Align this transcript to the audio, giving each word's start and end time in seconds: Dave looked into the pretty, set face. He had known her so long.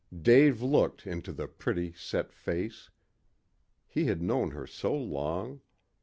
Dave 0.19 0.63
looked 0.63 1.05
into 1.05 1.31
the 1.31 1.47
pretty, 1.47 1.93
set 1.93 2.33
face. 2.33 2.89
He 3.87 4.05
had 4.05 4.19
known 4.19 4.49
her 4.49 4.65
so 4.65 4.95
long. 4.95 5.61